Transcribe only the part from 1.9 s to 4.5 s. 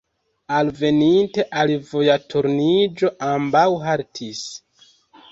vojturniĝo, ambaŭ haltis.